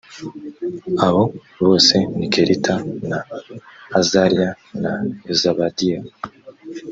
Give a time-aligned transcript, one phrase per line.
[1.05, 1.23] abo
[1.65, 2.75] bose ni kelita
[3.09, 3.19] na
[3.99, 4.49] azariya
[4.81, 4.91] na
[5.27, 5.99] yozabadi a